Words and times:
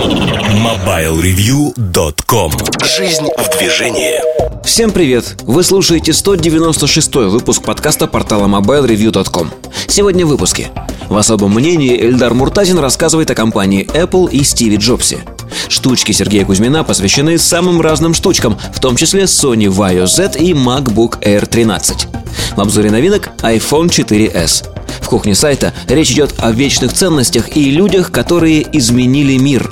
Yeah. 0.00 0.49
MobileReview.com 0.50 2.52
Жизнь 2.84 3.28
в 3.38 3.56
движении 3.56 4.20
Всем 4.64 4.90
привет! 4.90 5.36
Вы 5.42 5.62
слушаете 5.62 6.12
196 6.12 7.14
выпуск 7.14 7.62
подкаста 7.62 8.08
портала 8.08 8.48
MobileReview.com 8.48 9.48
Сегодня 9.86 10.26
в 10.26 10.30
выпуске 10.30 10.72
В 11.08 11.16
особом 11.16 11.54
мнении 11.54 11.96
Эльдар 11.96 12.34
Муртазин 12.34 12.80
рассказывает 12.80 13.30
о 13.30 13.36
компании 13.36 13.86
Apple 13.94 14.28
и 14.28 14.42
Стиви 14.42 14.76
Джобсе 14.76 15.20
Штучки 15.68 16.10
Сергея 16.10 16.44
Кузьмина 16.44 16.82
посвящены 16.82 17.38
самым 17.38 17.80
разным 17.80 18.12
штучкам, 18.12 18.58
в 18.74 18.80
том 18.80 18.96
числе 18.96 19.22
Sony 19.24 19.66
Vaio 19.66 20.08
Z 20.08 20.32
и 20.36 20.52
MacBook 20.52 21.22
Air 21.22 21.46
13. 21.46 22.08
В 22.56 22.60
обзоре 22.60 22.90
новинок 22.90 23.28
iPhone 23.42 23.88
4s. 23.88 24.64
В 25.00 25.08
кухне 25.08 25.34
сайта 25.34 25.72
речь 25.88 26.10
идет 26.10 26.34
о 26.38 26.50
вечных 26.50 26.92
ценностях 26.92 27.56
и 27.56 27.70
людях, 27.70 28.10
которые 28.10 28.66
изменили 28.76 29.38
мир. 29.38 29.70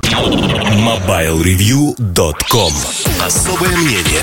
MobileReview.com 0.71 2.73
Особое 3.25 3.77
мнение 3.77 4.23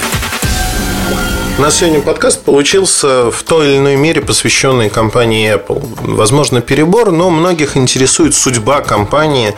у 1.58 1.62
нас 1.62 1.78
сегодня 1.78 2.02
подкаст 2.02 2.44
получился 2.44 3.32
в 3.32 3.44
той 3.44 3.70
или 3.70 3.78
иной 3.78 3.96
мере 3.96 4.20
посвященный 4.20 4.90
компании 4.90 5.56
Apple. 5.56 5.82
Возможно, 6.02 6.60
перебор, 6.60 7.14
но 7.14 7.30
многих 7.30 7.78
интересует 7.78 8.36
судьба 8.36 8.82
компании 8.82 9.56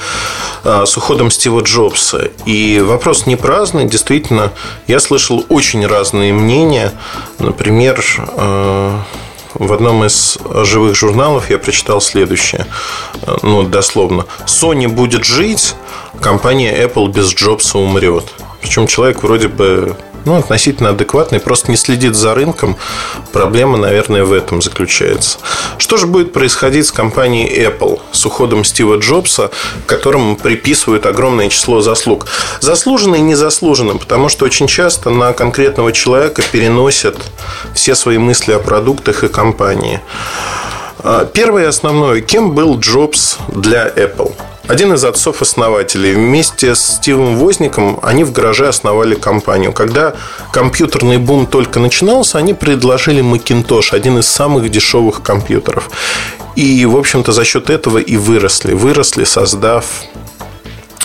а, 0.64 0.86
с 0.86 0.96
уходом 0.96 1.32
Стива 1.32 1.62
Джобса. 1.62 2.30
И 2.46 2.80
вопрос 2.80 3.26
не 3.26 3.36
праздный. 3.36 3.86
Действительно, 3.86 4.54
я 4.86 5.00
слышал 5.00 5.44
очень 5.50 5.88
разные 5.88 6.34
мнения. 6.34 6.94
Например, 7.40 8.00
а, 8.36 9.02
в 9.54 9.74
одном 9.74 10.04
из 10.06 10.38
живых 10.64 10.96
журналов 10.96 11.50
я 11.50 11.58
прочитал 11.58 12.02
следующее, 12.02 12.66
ну, 13.42 13.64
дословно. 13.64 14.26
Sony 14.46 14.88
будет 14.88 15.24
жить, 15.24 15.76
компания 16.22 16.76
Apple 16.84 17.08
без 17.10 17.34
Джобса 17.34 17.78
умрет. 17.78 18.26
Причем 18.62 18.88
человек 18.88 19.24
вроде 19.24 19.48
бы 19.48 19.96
ну, 20.28 20.36
относительно 20.36 20.90
адекватный, 20.90 21.40
просто 21.40 21.72
не 21.72 21.78
следит 21.78 22.14
за 22.14 22.36
рынком. 22.36 22.76
Проблема, 23.32 23.78
наверное, 23.78 24.26
в 24.26 24.34
этом 24.34 24.62
заключается. 24.62 25.40
Что 25.78 25.96
же 25.96 26.06
будет 26.06 26.34
происходить 26.34 26.86
с 26.86 26.92
компанией 26.92 27.66
Apple 27.66 28.02
с 28.12 28.26
уходом 28.26 28.66
Стива 28.66 28.98
Джобса, 28.98 29.52
которому 29.86 30.36
приписывают 30.36 31.06
огромное 31.06 31.48
число 31.48 31.80
заслуг? 31.80 32.26
Заслуженно 32.60 33.16
и 33.16 33.22
незаслуженно, 33.22 33.96
потому 33.96 34.28
что 34.28 34.44
очень 34.44 34.68
часто 34.68 35.12
на 35.12 35.32
конкретного 35.32 35.94
человека 35.94 36.42
переносят 36.52 37.16
все 37.74 37.96
свои 37.96 38.18
мысли 38.18 38.52
о 38.52 38.60
продуктах 38.60 39.24
и 39.24 39.30
компании. 39.30 40.02
А, 41.00 41.24
первое 41.24 41.64
и 41.64 41.68
основное. 41.68 42.20
Кем 42.20 42.52
был 42.52 42.78
Джобс 42.78 43.38
для 43.48 43.88
Apple? 43.88 44.36
Один 44.68 44.94
из 44.94 45.04
отцов-основателей. 45.04 46.14
Вместе 46.14 46.76
с 46.76 46.96
Стивом 46.96 47.38
Возником 47.38 48.00
они 48.02 48.24
в 48.24 48.32
гараже 48.32 48.68
основали 48.68 49.16
компанию. 49.16 49.72
Когда 49.72 50.14
компьютерный 50.52 51.18
бум 51.18 51.48
только 51.48 51.80
начинался, 51.80 52.38
они 52.38 52.54
предложили 52.54 53.24
Macintosh, 53.24 53.96
один 53.96 54.20
из 54.20 54.28
самых 54.28 54.70
дешевых 54.70 55.22
компьютеров. 55.24 55.90
И, 56.56 56.86
в 56.86 56.98
общем-то, 56.98 57.32
за 57.32 57.46
счет 57.46 57.70
этого 57.70 57.98
и 57.98 58.18
выросли. 58.18 58.74
Выросли, 58.74 59.24
создав, 59.24 59.86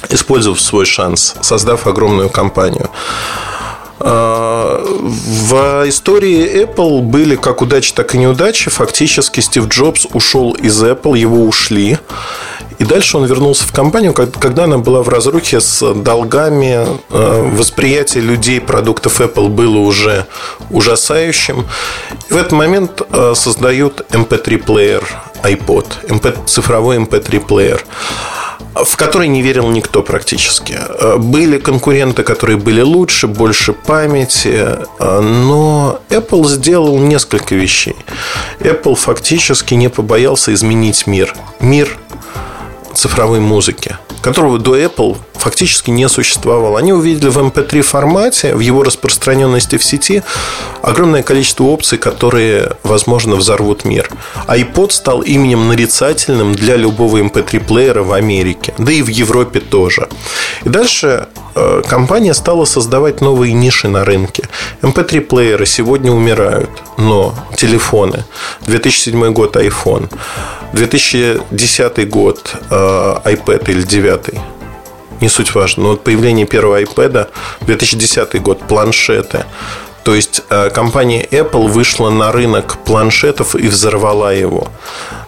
использовав 0.09 0.61
свой 0.61 0.85
шанс, 0.85 1.37
создав 1.41 1.87
огромную 1.87 2.31
компанию. 2.31 2.91
А, 4.01 4.83
в 4.85 5.89
истории 5.89 6.65
Apple 6.65 7.03
были 7.03 7.37
как 7.37 7.63
удачи, 7.63 7.93
так 7.95 8.15
и 8.15 8.19
неудачи. 8.19 8.71
Фактически 8.71 9.41
Стив 9.41 9.69
Джобс 9.69 10.07
ушел 10.13 10.53
из 10.55 10.83
Apple, 10.83 11.17
его 11.17 11.45
ушли. 11.45 11.99
И 12.83 12.85
дальше 12.85 13.17
он 13.17 13.27
вернулся 13.27 13.65
в 13.65 13.71
компанию, 13.71 14.13
когда 14.13 14.65
она 14.65 14.77
была 14.77 15.05
в 15.05 15.09
разрухе 15.09 15.61
с 15.61 15.95
долгами. 15.95 16.85
Э, 17.11 17.49
восприятие 17.53 18.25
людей 18.25 18.61
продуктов 18.61 19.21
Apple 19.21 19.51
было 19.51 19.79
уже 19.79 20.27
ужасающим. 20.69 21.65
И 22.29 22.33
в 22.33 22.37
этот 22.37 22.51
момент 22.51 23.01
э, 23.09 23.35
создают 23.37 24.05
MP3-плеер 24.11 25.05
iPod, 25.45 25.87
MP, 26.09 26.37
цифровой 26.47 26.97
MP3-плеер 26.97 27.85
в 28.75 28.97
который 28.97 29.29
не 29.29 29.43
верил 29.43 29.69
никто 29.69 30.03
практически. 30.03 30.77
Э, 30.77 31.19
были 31.19 31.59
конкуренты, 31.59 32.25
которые 32.25 32.57
были 32.57 32.81
лучше, 32.81 33.29
больше 33.29 33.75
памяти, 33.75 34.67
но 34.99 36.01
Apple 36.09 36.49
сделал 36.49 36.99
несколько 36.99 37.55
вещей. 37.55 37.95
Apple 38.59 38.97
фактически 38.97 39.75
не 39.75 39.89
побоялся 39.89 40.53
изменить 40.53 41.07
мир. 41.07 41.37
Мир 41.61 41.97
цифровой 42.95 43.41
музыки, 43.41 43.97
которого 44.23 44.59
до 44.59 44.79
Apple 44.79 45.17
фактически 45.43 45.91
не 45.91 46.09
существовало. 46.09 46.79
Они 46.79 46.93
увидели 46.93 47.29
в 47.29 47.39
MP3 47.39 47.83
формате, 47.83 48.55
в 48.55 48.61
его 48.61 48.85
распространенности 48.85 49.77
в 49.77 49.85
сети, 49.85 50.23
огромное 50.83 51.23
количество 51.23 51.65
опций, 51.65 51.99
которые, 51.99 52.77
возможно, 52.85 53.35
взорвут 53.35 53.85
мир. 53.85 54.09
iPod 54.47 54.93
стал 54.93 55.21
именем 55.23 55.69
нарицательным 55.69 56.55
для 56.55 56.77
любого 56.77 57.19
MP3-плеера 57.19 58.03
в 58.03 58.13
Америке, 58.13 58.73
да 58.79 58.93
и 58.93 59.03
в 59.03 59.09
Европе 59.09 59.59
тоже. 59.59 60.09
И 60.65 60.69
дальше 60.69 61.27
э, 61.57 61.83
компания 61.89 62.35
стала 62.35 62.65
создавать 62.65 63.21
новые 63.21 63.53
ниши 63.53 63.89
на 63.89 64.05
рынке. 64.05 64.45
MP3-плееры 64.83 65.67
сегодня 65.67 66.13
умирают, 66.13 66.71
но 66.99 67.35
телефоны, 67.57 68.25
2007 68.67 69.33
год 69.33 69.57
iPhone, 69.57 70.09
2010 70.73 72.09
год 72.09 72.55
э, 72.71 72.75
iPad 73.25 73.71
или 73.71 73.83
9 73.83 74.53
не 75.23 75.29
суть 75.29 75.55
важно. 75.55 75.83
Но 75.85 75.89
вот 75.91 76.05
появление 76.05 76.47
первого 76.47 76.83
iPad, 76.83 77.29
2010 77.63 78.43
год, 78.43 78.59
планшеты, 78.69 79.45
то 80.05 80.15
есть 80.15 80.43
э, 80.51 80.71
компания 80.71 81.25
Apple 81.31 81.69
вышла 81.69 82.11
на 82.11 82.33
рынок 82.33 82.79
планшетов 82.85 83.55
и 83.55 83.69
взорвала 83.69 84.33
его. 84.33 84.69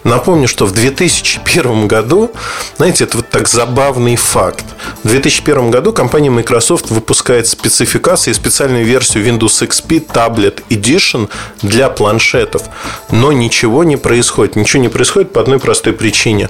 Напомню, 0.05 0.47
что 0.47 0.67
в 0.67 0.71
2001 0.71 1.87
году, 1.87 2.31
знаете, 2.77 3.05
это 3.05 3.17
вот 3.17 3.29
так 3.29 3.47
забавный 3.47 4.15
факт. 4.15 4.63
В 5.03 5.09
2001 5.09 5.71
году 5.71 5.93
компания 5.93 6.29
Microsoft 6.29 6.91
выпускает 6.91 7.47
спецификации, 7.47 8.31
специальную 8.31 8.85
версию 8.85 9.25
Windows 9.25 9.67
XP 9.67 10.05
Tablet 10.05 10.61
Edition 10.69 11.27
для 11.63 11.89
планшетов. 11.89 12.61
Но 13.09 13.31
ничего 13.31 13.83
не 13.83 13.97
происходит. 13.97 14.55
Ничего 14.55 14.83
не 14.83 14.89
происходит 14.89 15.33
по 15.33 15.41
одной 15.41 15.57
простой 15.57 15.93
причине. 15.93 16.49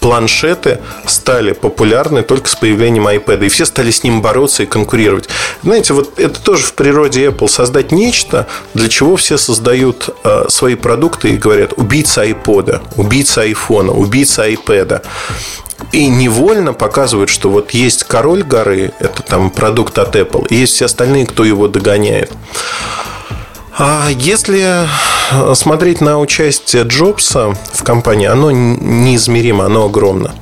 Планшеты 0.00 0.80
стали 1.06 1.52
популярны 1.52 2.22
только 2.22 2.50
с 2.50 2.54
появлением 2.54 3.08
iPad. 3.08 3.46
И 3.46 3.48
все 3.48 3.64
стали 3.64 3.90
с 3.90 4.04
ним 4.04 4.20
бороться 4.20 4.64
и 4.64 4.66
конкурировать. 4.66 5.26
Знаете, 5.62 5.94
вот 5.94 6.18
это 6.18 6.38
тоже 6.38 6.64
в 6.64 6.74
природе 6.74 7.28
Apple 7.28 7.48
создать 7.48 7.92
нечто, 7.92 8.46
для 8.74 8.90
чего 8.90 9.16
все 9.16 9.38
создают 9.38 10.10
э, 10.22 10.44
свои 10.50 10.74
продукты 10.74 11.30
и 11.30 11.38
говорят 11.38 11.72
убийца 11.78 12.26
iPod, 12.26 12.82
убийца 12.96 13.46
iPhone, 13.46 13.90
убийца 13.90 14.48
iPad. 14.48 15.02
И 15.92 16.06
невольно 16.08 16.72
показывают, 16.72 17.30
что 17.30 17.50
вот 17.50 17.70
есть 17.72 18.04
король 18.04 18.42
горы, 18.42 18.92
это 19.00 19.22
там 19.22 19.50
продукт 19.50 19.98
от 19.98 20.14
Apple, 20.14 20.46
и 20.48 20.56
есть 20.56 20.74
все 20.74 20.84
остальные, 20.84 21.26
кто 21.26 21.44
его 21.44 21.68
догоняет. 21.68 22.30
А 23.78 24.08
если 24.10 24.86
смотреть 25.54 26.00
на 26.00 26.18
участие 26.18 26.82
Джобса 26.82 27.56
в 27.72 27.82
компании, 27.82 28.26
оно 28.26 28.50
неизмеримо, 28.50 29.64
оно 29.64 29.86
огромно. 29.86 30.34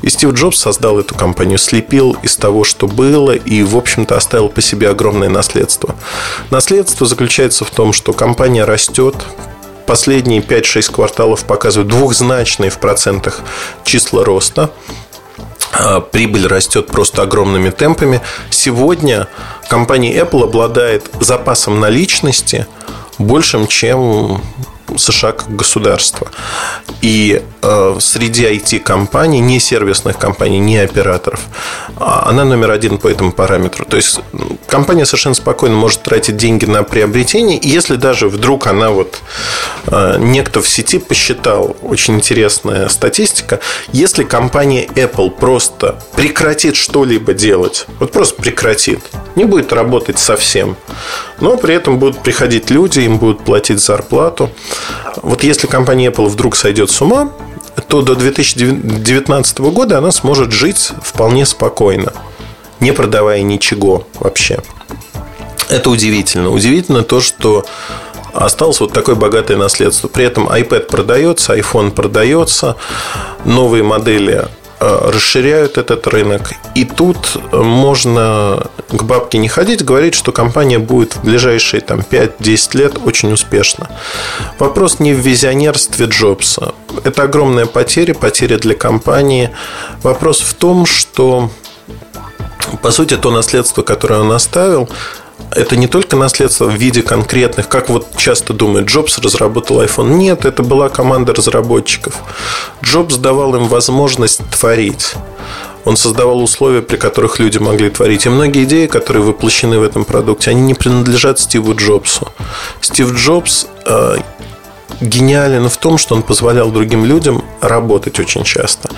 И 0.00 0.08
Стив 0.08 0.32
Джобс 0.32 0.58
создал 0.58 0.98
эту 0.98 1.14
компанию, 1.14 1.58
слепил 1.58 2.16
из 2.22 2.36
того, 2.36 2.64
что 2.64 2.86
было, 2.86 3.32
и, 3.32 3.62
в 3.62 3.76
общем-то, 3.76 4.16
оставил 4.16 4.48
по 4.48 4.62
себе 4.62 4.88
огромное 4.88 5.28
наследство. 5.28 5.96
Наследство 6.50 7.06
заключается 7.06 7.64
в 7.64 7.70
том, 7.70 7.92
что 7.92 8.12
компания 8.12 8.64
растет, 8.64 9.16
последние 9.88 10.42
5-6 10.42 10.92
кварталов 10.92 11.44
показывают 11.44 11.88
двухзначные 11.88 12.70
в 12.70 12.78
процентах 12.78 13.40
числа 13.84 14.22
роста. 14.22 14.70
А, 15.72 16.00
прибыль 16.00 16.46
растет 16.46 16.88
просто 16.88 17.22
огромными 17.22 17.70
темпами. 17.70 18.20
Сегодня 18.50 19.28
компания 19.70 20.14
Apple 20.14 20.44
обладает 20.44 21.10
запасом 21.20 21.80
наличности 21.80 22.66
большим, 23.16 23.66
чем 23.66 24.42
США 24.96 25.32
как 25.32 25.54
государство. 25.54 26.28
И 27.02 27.42
э, 27.62 27.96
среди 28.00 28.44
IT-компаний, 28.44 29.40
не 29.40 29.60
сервисных 29.60 30.18
компаний, 30.18 30.58
не 30.58 30.78
операторов, 30.78 31.40
а 31.96 32.28
она 32.28 32.44
номер 32.44 32.70
один 32.70 32.98
по 32.98 33.08
этому 33.08 33.32
параметру. 33.32 33.84
То 33.84 33.96
есть 33.96 34.20
компания 34.66 35.04
совершенно 35.04 35.34
спокойно 35.34 35.76
может 35.76 36.02
тратить 36.02 36.36
деньги 36.36 36.64
на 36.64 36.82
приобретение. 36.82 37.58
И 37.58 37.68
если 37.68 37.96
даже 37.96 38.28
вдруг 38.28 38.66
она 38.66 38.90
вот 38.90 39.20
э, 39.86 40.16
некто 40.18 40.62
в 40.62 40.68
сети 40.68 40.98
посчитал, 40.98 41.76
очень 41.82 42.14
интересная 42.14 42.88
статистика, 42.88 43.60
если 43.92 44.24
компания 44.24 44.86
Apple 44.86 45.30
просто 45.30 46.00
прекратит 46.16 46.76
что-либо 46.76 47.34
делать, 47.34 47.86
вот 47.98 48.12
просто 48.12 48.40
прекратит, 48.40 49.00
не 49.36 49.44
будет 49.44 49.72
работать 49.72 50.18
совсем, 50.18 50.76
но 51.40 51.56
при 51.56 51.74
этом 51.74 51.98
будут 51.98 52.22
приходить 52.22 52.70
люди, 52.70 53.00
им 53.00 53.18
будут 53.18 53.44
платить 53.44 53.80
зарплату. 53.80 54.50
Вот 55.22 55.42
если 55.42 55.66
компания 55.66 56.10
Apple 56.10 56.28
вдруг 56.28 56.56
сойдет 56.56 56.90
с 56.90 57.00
ума, 57.00 57.30
то 57.88 58.02
до 58.02 58.14
2019 58.14 59.58
года 59.58 59.98
она 59.98 60.10
сможет 60.10 60.52
жить 60.52 60.92
вполне 61.02 61.46
спокойно, 61.46 62.12
не 62.80 62.92
продавая 62.92 63.42
ничего 63.42 64.06
вообще. 64.18 64.60
Это 65.68 65.90
удивительно. 65.90 66.50
Удивительно 66.50 67.02
то, 67.02 67.20
что 67.20 67.64
осталось 68.32 68.80
вот 68.80 68.92
такое 68.92 69.14
богатое 69.14 69.56
наследство. 69.56 70.08
При 70.08 70.24
этом 70.24 70.48
iPad 70.48 70.86
продается, 70.86 71.56
iPhone 71.56 71.90
продается, 71.90 72.76
новые 73.44 73.82
модели 73.82 74.46
расширяют 74.80 75.78
этот 75.78 76.06
рынок. 76.06 76.52
И 76.74 76.84
тут 76.84 77.36
можно 77.52 78.66
к 78.88 79.02
бабке 79.02 79.38
не 79.38 79.48
ходить, 79.48 79.84
говорить, 79.84 80.14
что 80.14 80.32
компания 80.32 80.78
будет 80.78 81.16
в 81.16 81.24
ближайшие 81.24 81.80
там, 81.80 82.00
5-10 82.00 82.76
лет 82.76 82.98
очень 83.04 83.32
успешна. 83.32 83.90
Вопрос 84.58 85.00
не 85.00 85.12
в 85.12 85.18
визионерстве 85.18 86.06
Джобса. 86.06 86.74
Это 87.04 87.24
огромная 87.24 87.66
потеря, 87.66 88.14
потеря 88.14 88.58
для 88.58 88.74
компании. 88.74 89.50
Вопрос 90.02 90.40
в 90.40 90.54
том, 90.54 90.86
что 90.86 91.50
по 92.82 92.90
сути, 92.90 93.16
то 93.16 93.30
наследство, 93.30 93.82
которое 93.82 94.20
он 94.20 94.32
оставил, 94.32 94.88
это 95.50 95.76
не 95.76 95.86
только 95.86 96.16
наследство 96.16 96.66
в 96.66 96.74
виде 96.74 97.02
конкретных, 97.02 97.68
как 97.68 97.88
вот 97.88 98.16
часто 98.16 98.52
думают, 98.52 98.88
Джобс 98.88 99.18
разработал 99.18 99.82
iPhone. 99.82 100.14
Нет, 100.14 100.44
это 100.44 100.62
была 100.62 100.88
команда 100.88 101.34
разработчиков. 101.34 102.14
Джобс 102.82 103.16
давал 103.16 103.56
им 103.56 103.66
возможность 103.66 104.40
творить. 104.50 105.14
Он 105.84 105.96
создавал 105.96 106.42
условия, 106.42 106.82
при 106.82 106.96
которых 106.96 107.38
люди 107.38 107.58
могли 107.58 107.88
творить. 107.88 108.26
И 108.26 108.28
многие 108.28 108.64
идеи, 108.64 108.86
которые 108.86 109.22
воплощены 109.22 109.78
в 109.78 109.82
этом 109.82 110.04
продукте, 110.04 110.50
они 110.50 110.60
не 110.60 110.74
принадлежат 110.74 111.40
Стиву 111.40 111.74
Джобсу. 111.74 112.28
Стив 112.80 113.14
Джобс 113.14 113.66
э, 113.86 114.16
гениален 115.00 115.68
в 115.68 115.76
том, 115.78 115.96
что 115.96 116.14
он 116.14 116.22
позволял 116.22 116.70
другим 116.70 117.04
людям 117.04 117.42
работать 117.60 118.20
очень 118.20 118.44
часто. 118.44 118.90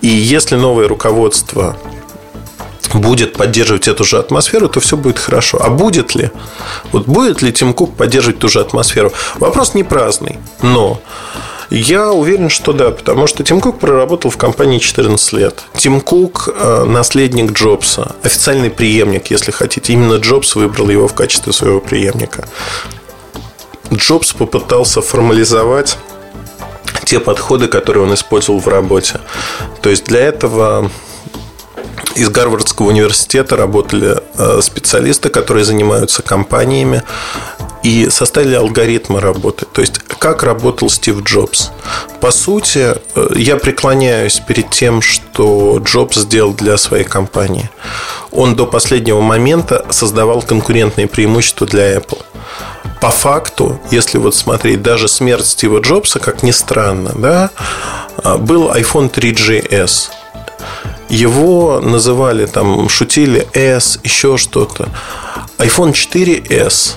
И 0.00 0.08
если 0.08 0.56
новое 0.56 0.88
руководство 0.88 1.76
будет 2.94 3.34
поддерживать 3.34 3.88
эту 3.88 4.04
же 4.04 4.18
атмосферу, 4.18 4.68
то 4.68 4.80
все 4.80 4.96
будет 4.96 5.18
хорошо. 5.18 5.58
А 5.62 5.70
будет 5.70 6.14
ли? 6.14 6.30
Вот 6.92 7.06
будет 7.06 7.42
ли 7.42 7.52
Тим 7.52 7.72
Кук 7.74 7.96
поддерживать 7.96 8.38
ту 8.38 8.48
же 8.48 8.60
атмосферу? 8.60 9.12
Вопрос 9.36 9.74
не 9.74 9.84
праздный, 9.84 10.38
но 10.62 11.00
я 11.70 12.12
уверен, 12.12 12.50
что 12.50 12.72
да, 12.72 12.90
потому 12.90 13.26
что 13.26 13.42
Тим 13.44 13.60
Кук 13.60 13.78
проработал 13.78 14.30
в 14.30 14.36
компании 14.36 14.78
14 14.78 15.32
лет. 15.32 15.62
Тим 15.74 16.00
Кук– 16.00 16.48
наследник 16.86 17.52
Джобса, 17.52 18.14
официальный 18.22 18.70
преемник, 18.70 19.30
если 19.30 19.52
хотите. 19.52 19.94
Именно 19.94 20.16
Джобс 20.16 20.54
выбрал 20.54 20.90
его 20.90 21.08
в 21.08 21.14
качестве 21.14 21.52
своего 21.52 21.80
преемника. 21.80 22.46
Джобс 23.90 24.32
попытался 24.34 25.00
формализовать 25.00 25.96
те 27.04 27.20
подходы, 27.20 27.68
которые 27.68 28.04
он 28.04 28.14
использовал 28.14 28.60
в 28.60 28.68
работе. 28.68 29.20
То 29.80 29.90
есть 29.90 30.04
для 30.04 30.20
этого 30.20 30.90
из 32.14 32.28
Гарвардского 32.28 32.88
университета 32.88 33.56
работали 33.56 34.18
э, 34.36 34.60
специалисты, 34.62 35.28
которые 35.28 35.64
занимаются 35.64 36.22
компаниями 36.22 37.02
и 37.82 38.08
составили 38.10 38.54
алгоритмы 38.54 39.20
работы. 39.20 39.66
То 39.72 39.80
есть, 39.80 39.98
как 39.98 40.42
работал 40.42 40.88
Стив 40.88 41.22
Джобс. 41.22 41.70
По 42.20 42.30
сути, 42.30 42.94
э, 43.14 43.28
я 43.36 43.56
преклоняюсь 43.56 44.40
перед 44.40 44.70
тем, 44.70 45.00
что 45.00 45.78
Джобс 45.78 46.18
сделал 46.18 46.52
для 46.52 46.76
своей 46.76 47.04
компании. 47.04 47.70
Он 48.30 48.54
до 48.54 48.66
последнего 48.66 49.20
момента 49.20 49.84
создавал 49.90 50.42
конкурентные 50.42 51.06
преимущества 51.06 51.66
для 51.66 51.96
Apple. 51.96 52.22
По 53.00 53.10
факту, 53.10 53.80
если 53.90 54.18
вот 54.18 54.34
смотреть, 54.34 54.82
даже 54.82 55.08
смерть 55.08 55.46
Стива 55.46 55.80
Джобса, 55.80 56.20
как 56.20 56.42
ни 56.42 56.52
странно, 56.52 57.12
да, 57.16 57.50
э, 58.22 58.36
был 58.36 58.70
iPhone 58.70 59.10
3GS– 59.10 60.10
его 61.12 61.80
называли 61.80 62.46
там, 62.46 62.88
шутили 62.88 63.46
S, 63.52 63.98
еще 64.02 64.38
что-то. 64.38 64.88
iPhone 65.58 65.92
4S. 65.92 66.94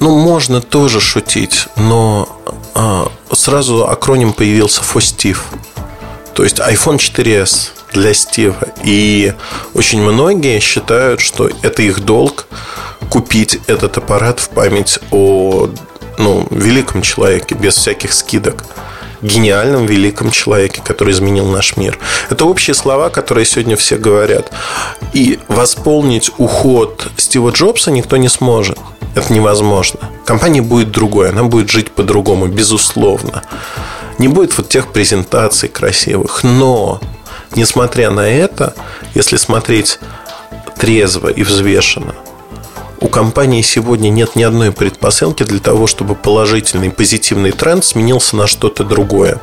Ну, 0.00 0.18
можно 0.18 0.62
тоже 0.62 1.00
шутить, 1.00 1.66
но 1.76 2.40
а, 2.74 3.10
сразу 3.32 3.86
акроним 3.86 4.32
появился 4.32 4.80
FOSTIV. 4.80 5.36
То 6.34 6.42
есть 6.42 6.58
iPhone 6.58 6.96
4S 6.96 7.70
для 7.92 8.14
Стива. 8.14 8.56
И 8.82 9.34
очень 9.74 10.00
многие 10.00 10.58
считают, 10.60 11.20
что 11.20 11.50
это 11.62 11.82
их 11.82 12.00
долг 12.00 12.46
купить 13.10 13.60
этот 13.66 13.98
аппарат 13.98 14.40
в 14.40 14.48
память 14.48 15.00
о 15.10 15.68
ну, 16.16 16.46
великом 16.50 17.02
человеке, 17.02 17.54
без 17.54 17.74
всяких 17.74 18.14
скидок 18.14 18.64
гениальном, 19.22 19.86
великом 19.86 20.30
человеке, 20.30 20.82
который 20.84 21.12
изменил 21.12 21.46
наш 21.46 21.76
мир. 21.76 21.98
Это 22.30 22.44
общие 22.44 22.74
слова, 22.74 23.10
которые 23.10 23.44
сегодня 23.44 23.76
все 23.76 23.96
говорят. 23.96 24.50
И 25.12 25.38
восполнить 25.48 26.30
уход 26.38 27.08
Стива 27.16 27.50
Джобса 27.50 27.90
никто 27.90 28.16
не 28.16 28.28
сможет. 28.28 28.78
Это 29.14 29.32
невозможно. 29.32 30.00
Компания 30.24 30.62
будет 30.62 30.90
другой, 30.90 31.30
она 31.30 31.42
будет 31.44 31.70
жить 31.70 31.90
по-другому, 31.90 32.46
безусловно. 32.46 33.42
Не 34.18 34.28
будет 34.28 34.56
вот 34.56 34.68
тех 34.68 34.92
презентаций 34.92 35.68
красивых. 35.68 36.44
Но, 36.44 37.00
несмотря 37.54 38.10
на 38.10 38.28
это, 38.28 38.74
если 39.14 39.36
смотреть 39.36 39.98
трезво 40.78 41.28
и 41.28 41.42
взвешенно– 41.42 42.14
у 43.00 43.08
компании 43.08 43.62
сегодня 43.62 44.08
нет 44.08 44.36
ни 44.36 44.42
одной 44.42 44.72
предпосылки 44.72 45.42
для 45.42 45.60
того, 45.60 45.86
чтобы 45.86 46.14
положительный, 46.14 46.90
позитивный 46.90 47.52
тренд 47.52 47.84
сменился 47.84 48.36
на 48.36 48.46
что-то 48.46 48.84
другое. 48.84 49.40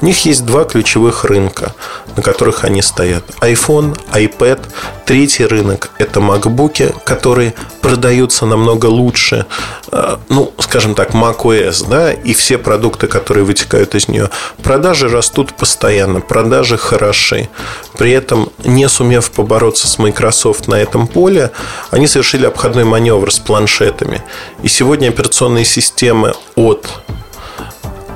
У 0.00 0.06
них 0.06 0.24
есть 0.24 0.44
два 0.44 0.64
ключевых 0.64 1.24
рынка, 1.24 1.74
на 2.16 2.22
которых 2.22 2.64
они 2.64 2.82
стоят. 2.82 3.24
iPhone, 3.40 3.98
iPad. 4.12 4.60
Третий 5.04 5.44
рынок– 5.44 5.90
это 5.98 6.20
MacBook, 6.20 6.94
которые 7.04 7.54
продаются 7.82 8.46
намного 8.46 8.86
лучше, 8.86 9.44
э, 9.92 10.16
ну, 10.30 10.54
скажем 10.58 10.94
так, 10.94 11.10
macOS, 11.10 11.86
да, 11.86 12.12
и 12.12 12.32
все 12.32 12.56
продукты, 12.56 13.06
которые 13.06 13.44
вытекают 13.44 13.94
из 13.94 14.08
нее. 14.08 14.30
Продажи 14.62 15.08
растут 15.08 15.52
постоянно, 15.52 16.20
продажи 16.20 16.78
хороши. 16.78 17.50
При 17.98 18.12
этом, 18.12 18.50
не 18.64 18.88
сумев 18.88 19.30
побороться 19.30 19.86
с 19.86 19.98
Microsoft 19.98 20.68
на 20.68 20.76
этом 20.76 21.06
поле, 21.06 21.50
они 21.90 22.06
совершили 22.06 22.46
обходной 22.46 22.84
маневр 22.94 23.32
с 23.32 23.40
планшетами. 23.40 24.22
И 24.62 24.68
сегодня 24.68 25.08
операционные 25.08 25.64
системы 25.64 26.32
от 26.54 26.88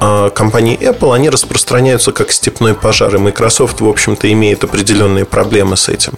а, 0.01 0.31
компании 0.31 0.79
Apple, 0.79 1.13
они 1.13 1.31
распространяются 1.31 2.13
как 2.13 2.31
степной 2.31 2.75
пожар. 2.75 3.13
И 3.17 3.19
Microsoft, 3.19 3.81
в 3.81 3.89
общем-то, 3.89 4.31
имеет 4.31 4.63
определенные 4.63 5.25
проблемы 5.25 5.77
с 5.77 5.89
этим. 5.89 6.13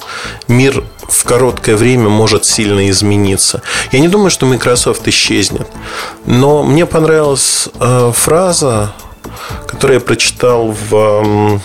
Мир 0.46 0.84
в 1.08 1.24
короткое 1.24 1.76
время 1.76 2.10
может 2.10 2.44
сильно 2.44 2.90
измениться. 2.90 3.62
Я 3.92 4.00
не 4.00 4.08
думаю, 4.08 4.30
что 4.30 4.44
Microsoft 4.44 5.08
исчезнет. 5.08 5.66
Но 6.26 6.62
мне 6.62 6.84
понравилась 6.84 7.70
э, 7.80 8.12
фраза, 8.14 8.92
которую 9.66 10.00
я 10.00 10.04
прочитал 10.04 10.76
в 10.90 11.62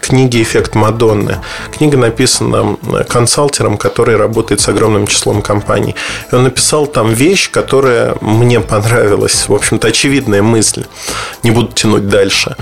книги 0.00 0.42
«Эффект 0.42 0.74
Мадонны». 0.74 1.40
Книга 1.76 1.96
написана 1.96 2.76
консалтером, 3.08 3.76
который 3.76 4.16
работает 4.16 4.60
с 4.60 4.68
огромным 4.68 5.06
числом 5.06 5.42
компаний. 5.42 5.94
И 6.30 6.34
он 6.34 6.44
написал 6.44 6.86
там 6.86 7.12
вещь, 7.12 7.50
которая 7.50 8.16
мне 8.20 8.60
понравилась. 8.60 9.48
В 9.48 9.54
общем-то, 9.54 9.88
очевидная 9.88 10.42
мысль. 10.42 10.84
Не 11.42 11.50
буду 11.50 11.72
тянуть 11.72 12.08
дальше 12.08 12.56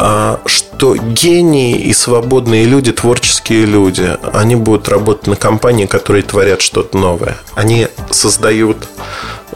а, 0.00 0.40
что 0.46 0.94
гении 0.94 1.76
и 1.76 1.92
свободные 1.92 2.64
люди, 2.64 2.92
творческие 2.92 3.66
люди, 3.66 4.16
они 4.32 4.54
будут 4.54 4.88
работать 4.88 5.26
на 5.26 5.34
компании, 5.34 5.86
которые 5.86 6.22
творят 6.22 6.62
что-то 6.62 6.96
новое. 6.96 7.36
Они 7.56 7.88
создают 8.10 8.88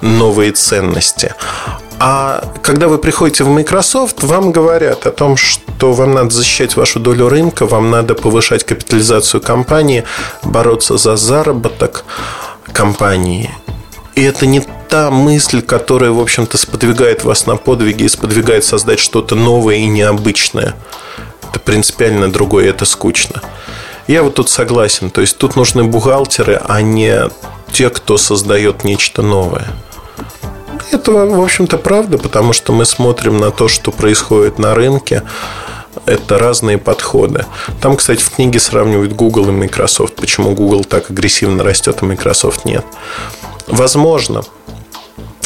новые 0.01 0.51
ценности. 0.51 1.35
А 2.05 2.43
когда 2.63 2.89
вы 2.89 2.99
приходите 2.99 3.45
в 3.45 3.49
Microsoft, 3.49 4.25
вам 4.25 4.51
говорят 4.51 5.07
о 5.07 5.13
том, 5.13 5.37
что 5.37 5.93
вам 5.93 6.15
надо 6.15 6.31
защищать 6.31 6.75
вашу 6.75 6.99
долю 6.99 7.29
рынка, 7.29 7.65
вам 7.65 7.93
надо 7.93 8.17
повышать 8.17 8.65
капитализацию 8.65 9.41
компании, 9.41 10.03
бороться 10.43 10.97
за 10.97 11.15
заработок 11.15 12.05
компании. 12.73 13.55
И 14.17 14.23
это 14.25 14.47
не 14.47 14.67
та 14.89 15.13
мысль, 15.13 15.63
которая, 15.63 16.11
в 16.11 16.19
общем-то, 16.19 16.59
сподвигает 16.59 17.23
вас 17.23 17.47
на 17.47 17.55
подвиги 17.55 18.03
и 18.03 18.09
сподвигает 18.09 18.65
создать 18.65 18.99
что-то 18.99 19.37
новое 19.37 19.77
и 19.77 19.87
необычное. 19.87 20.75
Это 21.51 21.61
принципиально 21.61 22.33
другое, 22.33 22.71
это 22.71 22.85
скучно. 22.85 23.43
Я 24.09 24.25
вот 24.25 24.35
тут 24.35 24.51
согласен. 24.51 25.09
То 25.09 25.21
есть 25.21 25.39
тут 25.39 25.55
нужны 25.55 25.85
бухгалтеры, 25.85 26.61
а 26.65 26.83
не 26.83 27.31
те, 27.71 27.91
кто 27.91 28.19
создает 28.19 28.83
нечто 28.83 29.23
новое. 29.23 29.69
Это, 30.91 31.13
в 31.13 31.43
общем-то, 31.43 31.79
правда, 31.79 32.19
потому 32.19 32.53
что 32.53 32.73
мы 32.73 32.85
смотрим 32.85 33.39
на 33.39 33.51
то, 33.51 33.69
что 33.69 33.93
происходит 33.93 34.59
на 34.59 34.75
рынке. 34.75 35.23
Это 36.07 36.39
разные 36.39 36.79
подходы. 36.79 37.45
Там, 37.81 37.97
кстати, 37.97 38.23
в 38.23 38.31
книге 38.31 38.59
сравнивают 38.59 39.13
Google 39.13 39.49
и 39.49 39.53
Microsoft. 39.53 40.17
Почему 40.17 40.53
Google 40.53 40.85
так 40.85 41.11
агрессивно 41.11 41.63
растет, 41.63 41.99
а 42.01 42.05
Microsoft 42.07 42.65
нет. 42.65 42.85
Возможно. 43.69 44.43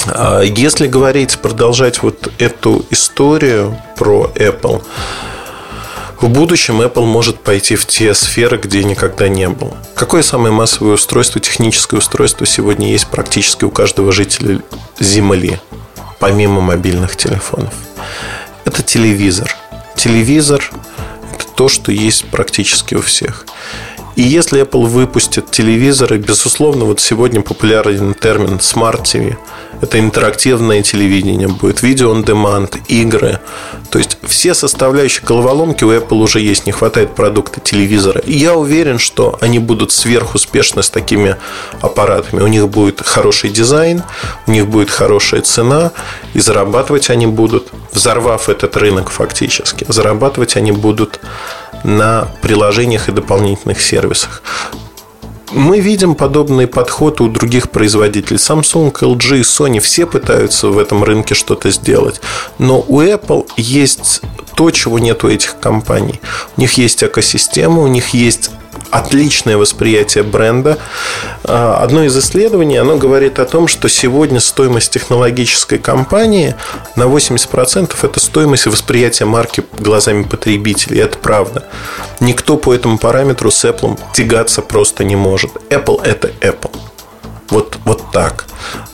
А 0.06 0.40
если 0.42 0.86
говорить, 0.86 1.38
продолжать 1.38 2.02
вот 2.02 2.30
эту 2.38 2.84
историю 2.90 3.76
про 3.96 4.30
Apple, 4.34 4.82
В 6.20 6.28
будущем 6.30 6.80
Apple 6.80 7.04
может 7.04 7.40
пойти 7.40 7.76
в 7.76 7.84
те 7.84 8.14
сферы, 8.14 8.56
где 8.56 8.82
никогда 8.82 9.28
не 9.28 9.50
был. 9.50 9.76
Какое 9.94 10.22
самое 10.22 10.52
массовое 10.52 10.94
устройство, 10.94 11.42
техническое 11.42 11.98
устройство 11.98 12.46
сегодня 12.46 12.90
есть 12.90 13.08
практически 13.08 13.64
у 13.64 13.70
каждого 13.70 14.12
жителя 14.12 14.62
Земли, 14.98 15.60
помимо 16.18 16.62
мобильных 16.62 17.16
телефонов? 17.16 17.74
Это 18.64 18.82
телевизор. 18.82 19.54
Телевизор– 19.94 20.70
это 21.34 21.46
то, 21.54 21.68
что 21.68 21.92
есть 21.92 22.24
практически 22.30 22.94
у 22.94 23.02
всех. 23.02 23.44
И 24.14 24.22
если 24.22 24.62
Apple 24.62 24.86
выпустит 24.86 25.50
телевизоры, 25.50 26.16
безусловно, 26.16 26.86
вот 26.86 26.98
сегодня 26.98 27.42
популярен 27.42 28.14
термин 28.14 28.56
Smart 28.56 29.02
TV. 29.02 29.36
Это 29.80 29.98
интерактивное 29.98 30.82
телевидение 30.82 31.48
будет, 31.48 31.82
видео 31.82 32.14
on 32.14 32.24
demand, 32.24 32.80
игры. 32.88 33.40
То 33.90 33.98
есть 33.98 34.18
все 34.22 34.54
составляющие 34.54 35.24
головоломки 35.24 35.84
у 35.84 35.92
Apple 35.92 36.18
уже 36.18 36.40
есть, 36.40 36.66
не 36.66 36.72
хватает 36.72 37.14
продукта 37.14 37.60
телевизора. 37.60 38.20
И 38.20 38.32
я 38.32 38.54
уверен, 38.54 38.98
что 38.98 39.36
они 39.40 39.58
будут 39.58 39.92
сверхуспешны 39.92 40.82
с 40.82 40.90
такими 40.90 41.36
аппаратами. 41.80 42.42
У 42.42 42.46
них 42.46 42.68
будет 42.68 43.00
хороший 43.00 43.50
дизайн, 43.50 44.02
у 44.46 44.50
них 44.50 44.66
будет 44.66 44.90
хорошая 44.90 45.42
цена, 45.42 45.92
и 46.34 46.40
зарабатывать 46.40 47.10
они 47.10 47.26
будут, 47.26 47.68
взорвав 47.92 48.48
этот 48.48 48.76
рынок 48.76 49.10
фактически, 49.10 49.86
зарабатывать 49.88 50.56
они 50.56 50.72
будут 50.72 51.20
на 51.84 52.28
приложениях 52.42 53.08
и 53.08 53.12
дополнительных 53.12 53.80
сервисах. 53.80 54.42
Мы 55.56 55.80
видим 55.80 56.14
подобный 56.14 56.66
подход 56.66 57.22
у 57.22 57.28
других 57.28 57.70
производителей. 57.70 58.36
Samsung, 58.36 58.92
LG, 58.92 59.40
Sony 59.40 59.80
все 59.80 60.04
пытаются 60.04 60.68
в 60.68 60.76
этом 60.76 61.02
рынке 61.02 61.34
что-то 61.34 61.70
сделать. 61.70 62.20
Но 62.58 62.84
у 62.86 63.00
Apple 63.00 63.48
есть 63.56 64.20
то, 64.54 64.70
чего 64.70 64.98
нет 64.98 65.24
у 65.24 65.28
этих 65.30 65.58
компаний. 65.58 66.20
У 66.58 66.60
них 66.60 66.74
есть 66.74 67.02
экосистема, 67.02 67.80
у 67.80 67.86
них 67.86 68.10
есть 68.10 68.50
отличное 68.90 69.56
восприятие 69.56 70.24
бренда. 70.24 70.78
А, 71.44 71.78
одно 71.82 72.04
из 72.04 72.16
исследований, 72.16 72.76
оно 72.76 72.96
говорит 72.96 73.38
о 73.38 73.44
том, 73.44 73.68
что 73.68 73.88
сегодня 73.88 74.40
стоимость 74.40 74.92
технологической 74.92 75.78
компании 75.78 76.54
на 76.96 77.04
80% 77.04 77.94
это 78.02 78.20
стоимость 78.20 78.66
восприятия 78.66 79.24
марки 79.24 79.64
глазами 79.78 80.22
потребителей. 80.22 81.00
Это 81.00 81.18
правда. 81.18 81.64
Никто 82.20 82.56
по 82.56 82.74
этому 82.74 82.98
параметру 82.98 83.50
с 83.50 83.64
Apple 83.64 83.98
тягаться 84.14 84.62
просто 84.62 85.04
не 85.04 85.16
может. 85.16 85.50
Apple 85.70 86.02
это 86.02 86.28
Apple. 86.40 86.76
Вот, 87.50 87.78
вот 87.84 88.10
так. 88.12 88.46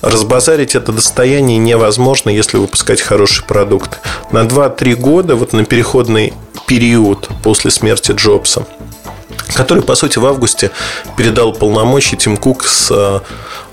Разбазарить 0.02 0.74
это 0.74 0.92
достояние 0.92 1.58
невозможно, 1.58 2.28
если 2.28 2.58
выпускать 2.58 3.00
хороший 3.00 3.44
продукт. 3.44 4.00
На 4.30 4.42
2-3 4.42 4.94
года, 4.94 5.36
вот 5.36 5.52
на 5.52 5.64
переходный 5.64 6.34
период 6.66 7.28
после 7.42 7.70
смерти 7.70 8.12
Джобса, 8.12 8.66
который, 9.54 9.82
по 9.82 9.94
сути, 9.94 10.18
в 10.18 10.26
августе 10.26 10.70
передал 11.16 11.52
полномочия 11.52 12.16
Тим 12.16 12.36
Кук 12.36 12.64
с 12.64 12.90
э, 12.90 13.20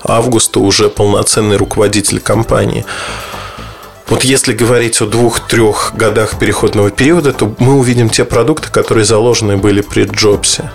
августа 0.02 0.60
уже 0.60 0.88
полноценный 0.88 1.56
руководитель 1.56 2.20
компании. 2.20 2.84
Вот 4.08 4.24
если 4.24 4.52
говорить 4.52 5.00
о 5.00 5.06
двух-трех 5.06 5.92
годах 5.94 6.38
переходного 6.38 6.90
периода, 6.90 7.32
то 7.32 7.54
мы 7.58 7.74
увидим 7.74 8.10
те 8.10 8.24
продукты, 8.24 8.68
которые 8.68 9.04
заложены 9.04 9.56
были 9.56 9.82
при 9.82 10.04
Джобсе 10.04 10.70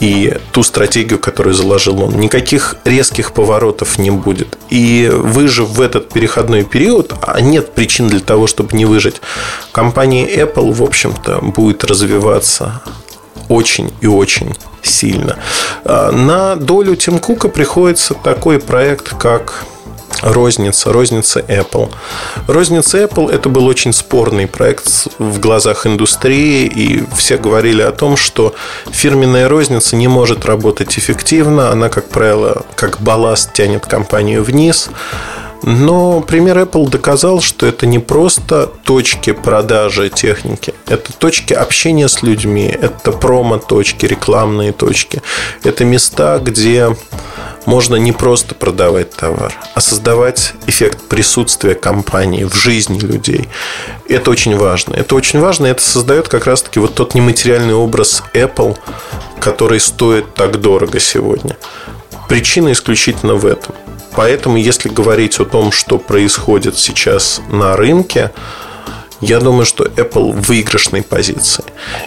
и 0.00 0.36
ту 0.52 0.62
стратегию, 0.62 1.18
которую 1.18 1.54
заложил 1.54 2.02
он. 2.02 2.18
Никаких 2.18 2.76
резких 2.84 3.32
поворотов 3.32 3.98
не 3.98 4.10
будет. 4.10 4.56
И 4.70 5.10
выжив 5.12 5.68
в 5.68 5.80
этот 5.80 6.08
переходной 6.08 6.64
период, 6.64 7.12
а 7.22 7.40
нет 7.40 7.74
причин 7.74 8.08
для 8.08 8.20
того, 8.20 8.46
чтобы 8.46 8.76
не 8.76 8.84
выжить, 8.84 9.20
компания 9.72 10.26
Apple, 10.26 10.72
в 10.72 10.82
общем-то, 10.82 11.40
будет 11.42 11.84
развиваться 11.84 12.80
очень 13.48 13.92
и 14.00 14.06
очень 14.06 14.54
сильно. 14.82 15.38
А, 15.84 16.10
на 16.10 16.56
долю 16.56 16.96
Тим 16.96 17.18
Кука 17.18 17.48
приходится 17.48 18.14
такой 18.14 18.58
проект, 18.58 19.14
как 19.18 19.64
розница, 20.22 20.92
розница 20.92 21.40
Apple. 21.40 21.90
Розница 22.46 22.98
Apple 22.98 23.30
это 23.30 23.48
был 23.48 23.66
очень 23.66 23.92
спорный 23.92 24.46
проект 24.46 25.08
в 25.18 25.38
глазах 25.40 25.86
индустрии, 25.86 26.66
и 26.66 27.04
все 27.16 27.38
говорили 27.38 27.82
о 27.82 27.92
том, 27.92 28.16
что 28.16 28.54
фирменная 28.90 29.48
розница 29.48 29.96
не 29.96 30.08
может 30.08 30.44
работать 30.44 30.98
эффективно, 30.98 31.70
она, 31.70 31.88
как 31.88 32.08
правило, 32.08 32.64
как 32.74 33.00
балласт 33.00 33.52
тянет 33.52 33.86
компанию 33.86 34.42
вниз. 34.42 34.90
Но 35.62 36.20
пример 36.20 36.58
Apple 36.58 36.88
доказал, 36.88 37.40
что 37.40 37.66
это 37.66 37.86
не 37.86 37.98
просто 37.98 38.70
точки 38.84 39.32
продажи 39.32 40.08
техники, 40.08 40.72
это 40.86 41.12
точки 41.12 41.52
общения 41.52 42.08
с 42.08 42.22
людьми, 42.22 42.66
это 42.66 43.12
промо-точки, 43.12 44.06
рекламные 44.06 44.72
точки, 44.72 45.20
это 45.64 45.84
места, 45.84 46.38
где 46.38 46.96
можно 47.66 47.96
не 47.96 48.12
просто 48.12 48.54
продавать 48.54 49.10
товар, 49.10 49.52
а 49.74 49.80
создавать 49.80 50.54
эффект 50.66 51.02
присутствия 51.08 51.74
компании 51.74 52.44
в 52.44 52.54
жизни 52.54 52.98
людей. 53.00 53.48
Это 54.08 54.30
очень 54.30 54.56
важно. 54.56 54.94
Это 54.94 55.14
очень 55.14 55.40
важно, 55.40 55.66
это 55.66 55.82
создает 55.82 56.28
как 56.28 56.46
раз-таки 56.46 56.78
вот 56.78 56.94
тот 56.94 57.14
нематериальный 57.14 57.74
образ 57.74 58.22
Apple, 58.32 58.76
который 59.40 59.80
стоит 59.80 60.34
так 60.34 60.60
дорого 60.60 61.00
сегодня. 61.00 61.56
Причина 62.28 62.72
исключительно 62.72 63.34
в 63.34 63.44
этом– 63.44 63.74
Поэтому, 64.18 64.56
если 64.56 64.88
говорить 64.88 65.38
о 65.38 65.44
том, 65.44 65.70
что 65.70 65.96
происходит 65.96 66.76
сейчас 66.76 67.40
на 67.52 67.76
рынке, 67.76 68.32
я 69.20 69.38
думаю, 69.38 69.64
что 69.64 69.84
Apple 69.84 70.32
в 70.32 70.48
выигрышной 70.48 71.04
позиции. 71.04 71.62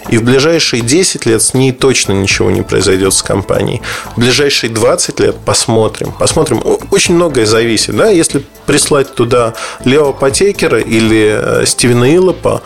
И 0.10 0.18
в 0.18 0.24
ближайшие 0.24 0.82
10 0.82 1.26
лет 1.26 1.42
с 1.42 1.54
ней 1.54 1.72
точно 1.72 2.12
ничего 2.12 2.52
не 2.52 2.64
произойдет 2.64 3.14
с 3.14 3.22
компанией. 3.22 3.82
В 4.18 4.20
ближайшие 4.20 4.70
20 4.70 5.22
лет 5.22 5.38
посмотрим. 5.46 6.12
Посмотрим. 6.12 6.62
Очень 6.92 7.16
многое 7.16 7.46
зависит. 7.46 7.96
Да? 7.96 8.10
Если 8.10 8.44
прислать 8.66 9.16
туда 9.16 9.54
Лео 9.86 10.12
Патекера 10.12 10.82
или 10.82 11.62
э, 11.62 11.66
Стивена 11.66 12.14
Иллопа, 12.14 12.62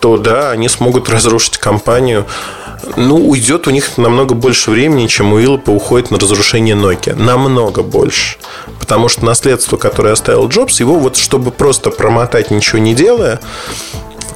то 0.00 0.16
да, 0.16 0.50
они 0.50 0.68
смогут 0.68 1.08
разрушить 1.08 1.58
компанию 1.58 2.26
ну, 2.96 3.16
уйдет 3.28 3.66
у 3.66 3.70
них 3.70 3.98
намного 3.98 4.34
больше 4.34 4.70
времени, 4.70 5.06
чем 5.06 5.32
у 5.32 5.40
Иллопа 5.40 5.70
уходит 5.70 6.10
на 6.10 6.18
разрушение 6.18 6.76
Nokia. 6.76 7.14
Намного 7.14 7.82
больше. 7.82 8.38
Потому 8.78 9.08
что 9.08 9.24
наследство, 9.24 9.76
которое 9.76 10.12
оставил 10.12 10.48
Джобс, 10.48 10.80
его 10.80 10.98
вот 10.98 11.16
чтобы 11.16 11.50
просто 11.50 11.90
промотать, 11.90 12.50
ничего 12.50 12.78
не 12.78 12.94
делая, 12.94 13.40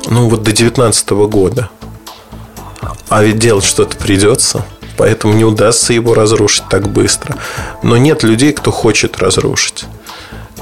ну, 0.08 0.28
вот 0.28 0.40
до 0.40 0.52
2019 0.52 1.10
года. 1.10 1.70
А 3.08 3.22
ведь 3.22 3.38
делать 3.38 3.64
что-то 3.64 3.96
придется. 3.96 4.64
Поэтому 4.96 5.34
не 5.34 5.44
удастся 5.44 5.92
его 5.92 6.14
разрушить 6.14 6.68
так 6.68 6.88
быстро. 6.88 7.36
Но 7.82 7.96
нет 7.96 8.22
людей, 8.22 8.52
кто 8.52 8.70
хочет 8.70 9.18
разрушить. 9.18 9.84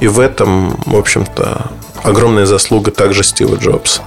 И 0.00 0.08
в 0.08 0.18
этом, 0.18 0.80
в 0.86 0.96
общем-то, 0.96 1.70
огромная 2.02 2.46
заслуга 2.46 2.90
также 2.90 3.22
Стива 3.22 3.56
Джобса. 3.56 4.02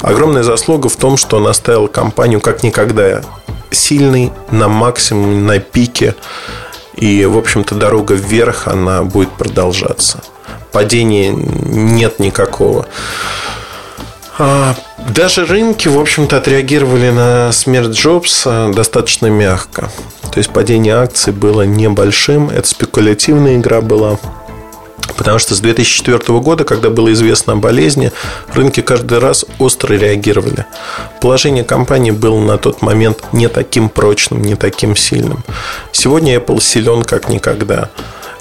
Огромная 0.00 0.42
заслуга 0.42 0.88
в 0.88 0.96
том, 0.96 1.16
что 1.16 1.38
он 1.38 1.46
оставил 1.46 1.88
компанию 1.88 2.40
как 2.40 2.62
никогда 2.62 3.22
сильный, 3.70 4.32
на 4.50 4.68
максимуме, 4.68 5.36
на 5.36 5.58
пике. 5.58 6.14
И, 6.94 7.24
в 7.26 7.36
общем-то, 7.36 7.74
дорога 7.74 8.14
вверх, 8.14 8.66
она 8.66 9.02
будет 9.02 9.30
продолжаться. 9.32 10.22
Падения 10.72 11.32
нет 11.32 12.18
никакого. 12.18 12.86
А, 14.38 14.74
даже 15.08 15.44
рынки, 15.44 15.88
в 15.88 15.98
общем-то, 15.98 16.36
отреагировали 16.36 17.10
на 17.10 17.52
смерть 17.52 17.90
Джобса 17.90 18.70
достаточно 18.74 19.26
мягко. 19.26 19.90
То 20.32 20.38
есть 20.38 20.50
падение 20.50 20.94
акций 20.94 21.32
было 21.32 21.62
небольшим. 21.62 22.50
Это 22.50 22.68
спекулятивная 22.68 23.56
игра 23.56 23.80
была. 23.80 24.18
Потому 25.18 25.40
что 25.40 25.56
с 25.56 25.60
2004 25.60 26.38
года, 26.38 26.64
когда 26.64 26.90
было 26.90 27.12
известно 27.12 27.54
о 27.54 27.56
болезни, 27.56 28.12
рынки 28.54 28.80
каждый 28.80 29.18
раз 29.18 29.44
остро 29.58 29.94
реагировали. 29.94 30.64
Положение 31.20 31.64
компании 31.64 32.12
было 32.12 32.38
на 32.38 32.56
тот 32.56 32.82
момент 32.82 33.24
не 33.32 33.48
таким 33.48 33.88
прочным, 33.88 34.40
не 34.40 34.54
таким 34.54 34.94
сильным. 34.96 35.42
Сегодня 35.90 36.36
Apple 36.36 36.62
силен 36.62 37.02
как 37.02 37.28
никогда. 37.28 37.90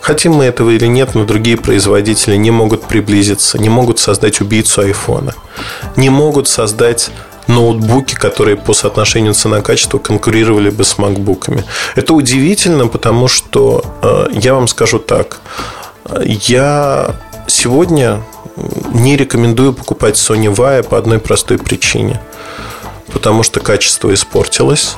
Хотим 0.02 0.34
мы 0.34 0.46
этого 0.46 0.70
или 0.70 0.86
нет, 0.86 1.16
но 1.16 1.26
другие 1.26 1.58
производители 1.58 2.36
не 2.36 2.52
могут 2.52 2.84
приблизиться, 2.84 3.58
не 3.58 3.70
могут 3.70 3.98
создать 3.98 4.40
убийцу 4.40 4.82
айфона, 4.82 5.34
не 5.96 6.10
могут 6.10 6.48
создать 6.48 7.10
ноутбуки, 7.48 8.14
которые 8.14 8.56
по 8.56 8.74
соотношению 8.74 9.34
цена-качество 9.34 9.98
конкурировали 9.98 10.70
бы 10.70 10.84
с 10.84 10.98
макбуками. 11.00 11.64
Это 11.96 12.14
удивительно, 12.14 12.88
потому 12.88 13.28
что 13.28 13.84
э, 14.04 14.28
я 14.34 14.54
вам 14.54 14.68
скажу 14.68 15.00
так. 15.00 15.40
Я 16.24 17.16
сегодня 17.48 18.22
не 18.94 19.16
рекомендую 19.18 19.74
покупать 19.74 20.16
Sony 20.16 20.54
Vaio 20.54 20.84
по 20.84 20.98
одной 20.98 21.20
простой 21.20 21.58
причине. 21.58 22.22
Потому 23.12 23.44
что 23.44 23.60
качество 23.60 24.14
испортилось 24.14 24.98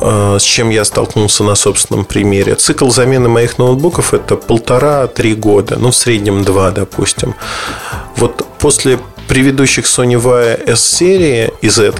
э, 0.00 0.36
с 0.38 0.42
чем 0.42 0.70
я 0.70 0.84
столкнулся 0.84 1.44
на 1.44 1.54
собственном 1.54 2.04
примере. 2.04 2.54
Цикл 2.54 2.90
замены 2.90 3.28
моих 3.28 3.58
ноутбуков 3.58 4.14
это 4.14 4.36
полтора-три 4.36 5.34
года, 5.34 5.76
ну 5.78 5.90
в 5.90 5.96
среднем 5.96 6.44
два, 6.44 6.70
допустим. 6.70 7.34
Вот 8.16 8.46
после 8.58 8.98
предыдущих 9.28 9.86
Sony 9.86 10.20
Vaio 10.20 10.72
S-серии 10.72 11.52
и 11.62 11.68
Z 11.68 11.94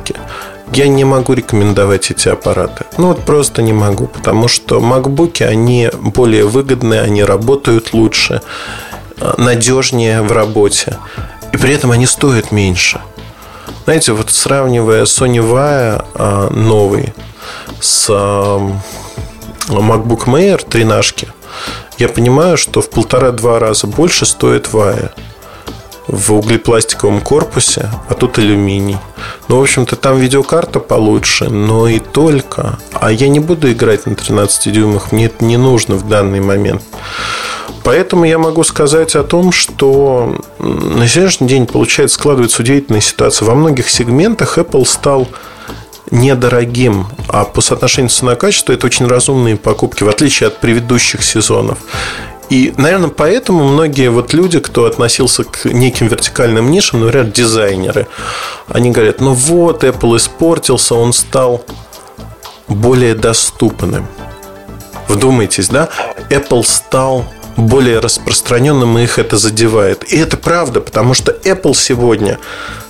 я 0.73 0.88
не 0.88 1.04
могу 1.04 1.32
рекомендовать 1.32 2.11
эти 2.11 2.28
аппараты. 2.28 2.85
Ну 2.99 3.08
вот 3.08 3.25
просто 3.25 3.62
не 3.62 3.73
могу, 3.73 4.06
потому 4.06 4.49
что 4.49 4.78
MacBook, 4.78 5.42
они 5.42 5.90
более 6.00 6.44
выгодные, 6.44 7.02
они 7.02 7.25
работают 7.25 7.92
лучше, 7.92 8.42
надежнее 9.38 10.23
в 10.23 10.32
работе. 10.32 10.99
И 11.52 11.56
при 11.56 11.73
этом 11.73 11.92
они 11.92 12.06
стоят 12.06 12.52
меньше. 12.52 13.00
Знаете, 13.85 14.12
вот 14.12 14.30
сравнивая 14.30 15.04
Sony 15.04 15.38
Vaio 15.38 16.04
э, 16.14 16.49
новый 16.54 17.14
с 17.80 18.08
э, 18.11 18.12
MacBook 19.68 20.25
Air 20.25 20.68
13, 20.68 21.26
я 21.99 22.08
понимаю, 22.08 22.56
что 22.56 22.82
в 22.82 22.90
полтора-два 22.90 23.58
раза 23.58 23.87
больше 23.87 24.26
стоит 24.26 24.66
Vaio 24.66 25.12
в 26.06 26.32
углепластиковом 26.32 27.20
корпусе, 27.20 27.90
а 28.08 28.14
тут 28.14 28.38
алюминий. 28.38 28.98
Ну, 29.48 29.58
в 29.58 29.62
общем-то, 29.62 29.96
там 29.96 30.18
видеокарта 30.18 30.80
получше, 30.80 31.48
но 31.48 31.88
и 31.88 31.98
только. 31.98 32.78
А 32.92 33.10
я 33.10 33.28
не 33.28 33.40
буду 33.40 33.70
играть 33.70 34.06
на 34.06 34.14
13 34.14 34.72
дюймах, 34.72 35.12
мне 35.12 35.26
это 35.26 35.44
не 35.44 35.56
нужно 35.56 35.96
в 35.96 36.08
данный 36.08 36.40
момент. 36.40 36.82
Поэтому 37.82 38.25
я 38.25 38.38
могу 38.38 38.64
сказать 38.64 39.14
о 39.14 39.22
том, 39.22 39.52
что 39.52 40.40
на 40.58 41.06
сегодняшний 41.06 41.46
день, 41.46 41.66
получается, 41.66 42.16
складывается 42.16 42.62
удивительная 42.62 43.00
ситуация. 43.00 43.46
Во 43.46 43.54
многих 43.54 43.88
сегментах 43.88 44.58
Apple 44.58 44.84
стал 44.84 45.28
недорогим, 46.10 47.06
а 47.28 47.44
по 47.44 47.60
соотношению 47.60 48.10
цена-качество 48.10 48.72
это 48.72 48.86
очень 48.86 49.06
разумные 49.06 49.56
покупки, 49.56 50.02
в 50.02 50.08
отличие 50.08 50.48
от 50.48 50.58
предыдущих 50.60 51.22
сезонов. 51.22 51.78
И, 52.48 52.72
наверное, 52.76 53.10
поэтому 53.10 53.64
многие 53.64 54.10
вот 54.10 54.32
люди, 54.32 54.60
кто 54.60 54.84
относился 54.84 55.44
к 55.44 55.64
неким 55.64 56.06
вертикальным 56.06 56.70
нишам, 56.70 57.00
например, 57.00 57.26
дизайнеры, 57.26 58.06
они 58.68 58.90
говорят, 58.90 59.20
ну 59.20 59.32
вот, 59.32 59.82
Apple 59.82 60.16
испортился, 60.16 60.94
он 60.94 61.12
стал 61.12 61.64
более 62.68 63.14
доступным. 63.14 64.06
Вдумайтесь, 65.08 65.68
да? 65.68 65.88
Apple 66.30 66.64
стал 66.64 67.24
более 67.56 68.00
распространенным, 68.00 68.98
и 68.98 69.04
их 69.04 69.18
это 69.18 69.36
задевает. 69.38 70.04
И 70.12 70.16
это 70.16 70.36
правда, 70.36 70.80
потому 70.80 71.14
что 71.14 71.32
Apple 71.32 71.74
сегодня 71.74 72.38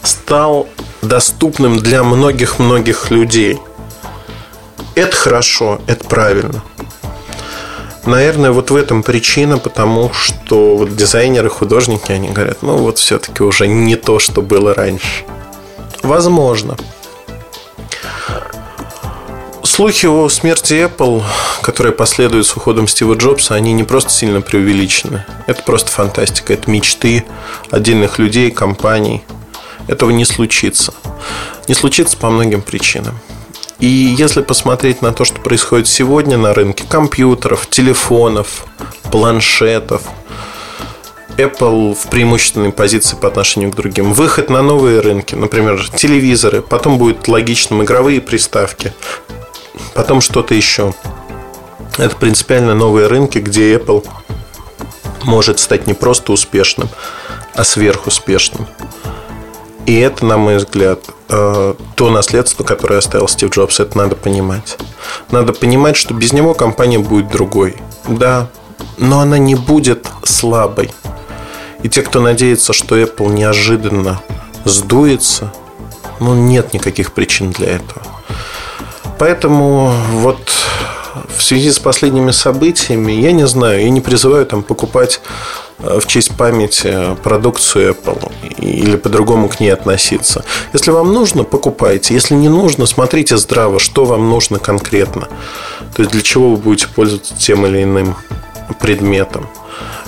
стал 0.02 0.68
доступным 1.02 1.78
для 1.78 2.02
многих-многих 2.02 3.10
людей. 3.10 3.58
Это 4.94 5.14
хорошо, 5.14 5.80
это 5.86 6.04
правильно. 6.06 6.62
Наверное, 8.06 8.52
вот 8.52 8.70
в 8.70 8.76
этом 8.76 9.02
причина, 9.02 9.58
потому 9.58 10.12
что 10.12 10.76
вот 10.76 10.94
дизайнеры, 10.94 11.50
художники, 11.50 12.12
они 12.12 12.28
говорят, 12.28 12.62
ну 12.62 12.76
вот 12.76 12.98
все-таки 12.98 13.42
уже 13.42 13.66
не 13.66 13.96
то, 13.96 14.20
что 14.20 14.42
было 14.42 14.72
раньше. 14.75 15.25
Возможно. 16.02 16.76
Слухи 19.64 20.06
о 20.06 20.28
смерти 20.28 20.88
Apple, 20.88 21.22
которые 21.62 21.92
последуют 21.92 22.46
с 22.46 22.56
уходом 22.56 22.86
Стива 22.86 23.14
Джобса, 23.14 23.56
они 23.56 23.72
не 23.72 23.82
просто 23.82 24.10
сильно 24.10 24.40
преувеличены. 24.40 25.25
Это 25.48 25.62
просто 25.64 25.90
фантастика. 25.90 26.52
Это 26.54 26.70
мечты 26.70 27.25
отдельных 27.72 28.20
людей, 28.20 28.52
компаний. 28.52 29.25
Этого 29.88 30.10
не 30.10 30.25
случится. 30.25 30.94
Не 31.66 31.75
случится 31.75 32.16
по 32.16 32.30
многим 32.30 32.62
причинам. 32.62 33.18
И 33.78 33.87
если 33.87 34.40
посмотреть 34.40 35.02
на 35.02 35.12
то, 35.12 35.25
что 35.25 35.40
происходит 35.40 35.87
сегодня 35.87 36.38
на 36.38 36.54
рынке 36.54 36.85
компьютеров, 36.88 37.68
телефонов, 37.68 38.64
планшетов, 39.11 40.02
Apple 41.37 41.95
в 41.95 42.09
преимущественной 42.09 42.73
позиции 42.73 43.16
по 43.16 43.28
отношению 43.28 43.71
к 43.71 43.75
другим. 43.75 44.14
Выход 44.14 44.49
на 44.49 44.62
новые 44.62 45.00
рынки, 45.00 45.35
например, 45.35 45.87
телевизоры, 45.95 46.62
потом 46.62 46.97
будет 46.97 47.28
логичным 47.28 47.83
игровые 47.83 48.23
приставки, 48.23 48.95
потом 49.95 50.23
что-то 50.23 50.54
еще. 50.54 50.95
Это 51.99 52.16
принципиально 52.16 52.75
новые 52.75 53.06
рынки, 53.06 53.38
где 53.38 53.75
Apple 53.75 54.06
может 55.25 55.59
стать 55.59 55.86
не 55.86 55.95
просто 55.95 56.32
успешным, 56.32 56.89
а 57.54 57.65
сверхуспешным. 57.65 58.67
И 59.86 59.94
это, 60.00 60.26
на 60.26 60.36
мой 60.36 60.56
взгляд, 60.56 60.99
э, 61.28 61.75
то 61.94 62.10
наследство, 62.10 62.64
которое 62.64 62.99
оставил 62.99 63.28
Стив 63.28 63.50
Джобс, 63.50 63.78
это 63.78 63.96
надо 63.96 64.16
понимать. 64.16 64.76
Надо 65.30 65.52
понимать, 65.52 65.96
что 65.96 66.12
без 66.12 66.32
него 66.32 66.54
компания 66.54 66.99
будет 66.99 67.30
другой. 67.30 67.76
Да, 68.08 68.49
но 68.99 69.20
она 69.20 69.38
не 69.38 69.54
будет 69.54 70.08
слабой. 70.25 70.90
И 71.82 71.88
те, 71.88 72.02
кто 72.02 72.20
надеется, 72.20 72.72
что 72.72 72.99
Apple 72.99 73.32
неожиданно 73.32 74.20
сдуется, 74.64 75.52
ну, 76.18 76.34
нет 76.34 76.75
никаких 76.75 77.12
причин 77.12 77.52
для 77.52 77.76
этого. 77.76 78.02
Поэтому 79.18 79.92
вот 80.14 80.50
в 81.36 81.42
связи 81.42 81.70
с 81.70 81.78
последними 81.78 82.32
событиями, 82.32 83.12
я 83.12 83.32
не 83.32 83.46
знаю, 83.46 83.82
я 83.82 83.90
не 83.90 84.00
призываю 84.00 84.46
там 84.46 84.62
покупать 84.62 85.20
в 85.78 86.06
честь 86.06 86.36
памяти 86.36 87.17
продукцию 87.23 87.95
Apple 87.95 88.32
или 88.58 88.97
по-другому 88.97 89.49
к 89.49 89.60
ней 89.60 89.71
относиться. 89.71 90.45
Если 90.73 90.91
вам 90.91 91.12
нужно, 91.12 91.45
покупайте. 91.45 92.15
Если 92.15 92.34
не 92.34 92.49
нужно, 92.49 92.86
смотрите 92.86 93.36
здраво, 93.36 93.78
что 93.78 94.04
вам 94.04 94.28
нужно 94.28 94.58
конкретно. 94.58 95.28
То 95.95 96.02
есть 96.02 96.12
для 96.12 96.23
чего 96.23 96.50
вы 96.50 96.56
будете 96.56 96.89
пользоваться 96.89 97.34
тем 97.36 97.67
или 97.67 97.82
иным 97.82 98.17
предметом. 98.80 99.49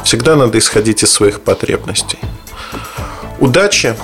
Всегда 0.05 0.37
надо 0.37 0.59
исходить 0.59 1.03
из 1.03 1.13
своих 1.13 1.43
потребностей. 1.43 2.19
Удачи, 3.41 3.95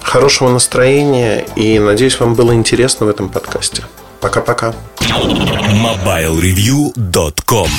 хорошего 0.00 0.50
настроения 0.50 1.44
и 1.56 1.78
надеюсь, 1.78 2.20
вам 2.20 2.34
было 2.34 2.54
интересно 2.54 3.06
в 3.06 3.08
этом 3.08 3.28
подкасте. 3.28 3.82
Пока-пока. 4.20 4.74
MobileReview.com 5.00 7.66